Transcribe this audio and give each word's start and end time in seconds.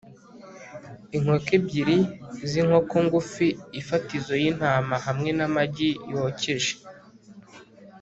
inkoko 1.17 1.49
ebyiri 1.57 1.97
zinkoko 2.49 2.95
ngufi 3.05 3.47
ifatizo 3.79 4.31
yintama 4.43 4.95
hamwe 5.05 5.29
namagi 5.37 5.89
yokeje 6.11 6.73